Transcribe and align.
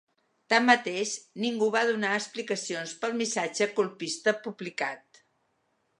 Tanmateix, 0.53 1.11
ningú 1.43 1.67
va 1.75 1.83
donar 1.91 2.15
explicacions 2.21 2.95
pel 3.05 3.15
missatge 3.21 3.69
colpista 3.81 4.35
publicat. 4.47 5.25